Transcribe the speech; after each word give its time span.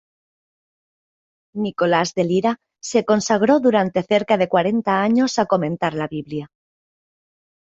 Nicolás 1.63 2.09
de 2.15 2.23
Lira 2.29 2.53
se 2.79 3.05
consagró 3.05 3.59
durante 3.59 4.01
cerca 4.01 4.35
de 4.37 4.49
cuarenta 4.49 4.99
años 5.03 5.37
a 5.37 5.45
comentar 5.45 5.93
la 5.93 6.07
Biblia. 6.07 6.49